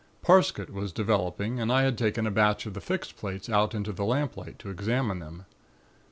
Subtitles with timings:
[0.23, 3.91] Parsket was developing and I had taken a batch of the fixed plates out into
[3.93, 5.45] the lamplight to examine them.